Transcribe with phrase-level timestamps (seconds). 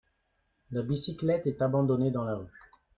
[0.71, 2.47] La bicyclette est abandonnée dans la rue